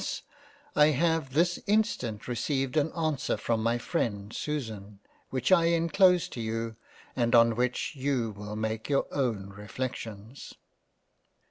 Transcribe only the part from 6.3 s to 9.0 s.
you, and on which you will make